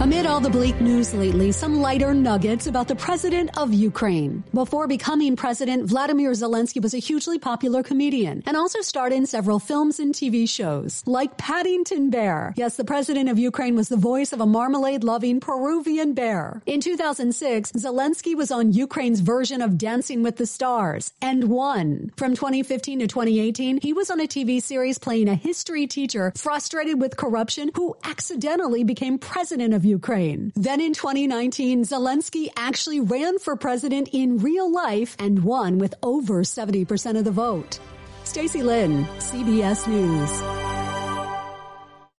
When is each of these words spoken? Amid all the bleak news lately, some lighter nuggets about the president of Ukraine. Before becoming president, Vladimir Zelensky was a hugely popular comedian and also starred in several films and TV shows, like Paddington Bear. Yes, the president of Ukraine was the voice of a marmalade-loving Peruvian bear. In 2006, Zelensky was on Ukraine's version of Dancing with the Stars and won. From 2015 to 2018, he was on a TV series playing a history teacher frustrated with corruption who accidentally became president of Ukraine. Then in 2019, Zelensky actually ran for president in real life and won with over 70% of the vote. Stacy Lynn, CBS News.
Amid 0.00 0.26
all 0.26 0.38
the 0.38 0.48
bleak 0.48 0.80
news 0.80 1.12
lately, 1.12 1.50
some 1.50 1.80
lighter 1.80 2.14
nuggets 2.14 2.68
about 2.68 2.86
the 2.86 2.94
president 2.94 3.58
of 3.58 3.74
Ukraine. 3.74 4.44
Before 4.54 4.86
becoming 4.86 5.34
president, 5.34 5.88
Vladimir 5.88 6.30
Zelensky 6.30 6.80
was 6.80 6.94
a 6.94 6.98
hugely 6.98 7.40
popular 7.40 7.82
comedian 7.82 8.44
and 8.46 8.56
also 8.56 8.80
starred 8.80 9.12
in 9.12 9.26
several 9.26 9.58
films 9.58 9.98
and 9.98 10.14
TV 10.14 10.48
shows, 10.48 11.02
like 11.04 11.36
Paddington 11.36 12.10
Bear. 12.10 12.54
Yes, 12.56 12.76
the 12.76 12.84
president 12.84 13.28
of 13.28 13.40
Ukraine 13.40 13.74
was 13.74 13.88
the 13.88 13.96
voice 13.96 14.32
of 14.32 14.40
a 14.40 14.46
marmalade-loving 14.46 15.40
Peruvian 15.40 16.14
bear. 16.14 16.62
In 16.64 16.80
2006, 16.80 17.72
Zelensky 17.72 18.36
was 18.36 18.52
on 18.52 18.72
Ukraine's 18.72 19.18
version 19.18 19.60
of 19.60 19.76
Dancing 19.76 20.22
with 20.22 20.36
the 20.36 20.46
Stars 20.46 21.12
and 21.20 21.50
won. 21.50 22.12
From 22.16 22.36
2015 22.36 23.00
to 23.00 23.08
2018, 23.08 23.80
he 23.82 23.92
was 23.92 24.12
on 24.12 24.20
a 24.20 24.28
TV 24.28 24.62
series 24.62 24.96
playing 24.96 25.28
a 25.28 25.34
history 25.34 25.88
teacher 25.88 26.32
frustrated 26.36 27.00
with 27.00 27.16
corruption 27.16 27.72
who 27.74 27.96
accidentally 28.04 28.84
became 28.84 29.18
president 29.18 29.74
of 29.74 29.87
Ukraine. 29.88 30.52
Then 30.54 30.80
in 30.80 30.94
2019, 30.94 31.84
Zelensky 31.84 32.48
actually 32.56 33.00
ran 33.00 33.38
for 33.38 33.56
president 33.56 34.08
in 34.12 34.38
real 34.38 34.72
life 34.72 35.16
and 35.18 35.44
won 35.44 35.78
with 35.78 35.94
over 36.02 36.42
70% 36.42 37.18
of 37.18 37.24
the 37.24 37.30
vote. 37.30 37.78
Stacy 38.24 38.62
Lynn, 38.62 39.04
CBS 39.18 39.86
News. 39.88 40.57